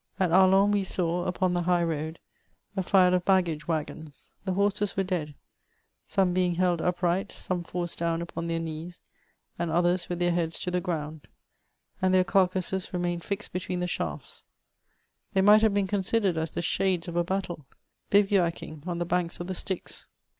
At 0.19 0.31
Arlon 0.31 0.71
we 0.71 0.83
saw, 0.83 1.25
upon 1.25 1.53
the 1.53 1.61
high 1.61 1.83
road, 1.83 2.17
a 2.75 2.81
file 2.81 3.13
of 3.13 3.23
baggage 3.23 3.67
waggons; 3.67 4.33
the 4.45 4.53
horses 4.53 4.97
were 4.97 5.03
dead, 5.03 5.35
some 6.07 6.33
being 6.33 6.55
held 6.55 6.81
upright, 6.81 7.31
some 7.31 7.63
forced 7.63 7.99
down 7.99 8.19
upon 8.19 8.47
their 8.47 8.57
knees, 8.59 8.99
and 9.59 9.69
others 9.69 10.09
with 10.09 10.17
their 10.17 10.31
heads 10.31 10.57
to 10.57 10.71
the 10.71 10.81
g^und; 10.81 11.25
and 12.01 12.15
their 12.15 12.23
carcases 12.23 12.91
remained 12.95 13.23
fixed 13.23 13.53
between 13.53 13.79
the 13.79 13.85
shafts: 13.85 14.43
they 15.33 15.41
might 15.41 15.61
have 15.61 15.75
been 15.75 15.85
considered 15.85 16.35
as 16.35 16.49
the 16.49 16.63
shades 16.63 17.07
of 17.07 17.15
a 17.15 17.23
battle, 17.23 17.67
bivouacking 18.09 18.81
on 18.87 18.97
the 18.97 19.05
banks 19.05 19.39
of 19.39 19.45
the 19.45 19.53
Styx. 19.53 20.07